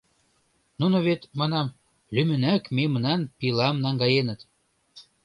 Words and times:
Нуно 0.79 0.97
вет,— 1.07 1.21
манам,— 1.39 1.67
лӱмынак 2.13 2.63
мемнан 2.77 3.21
пилам 3.37 3.75
наҥгаеныт. 3.83 4.39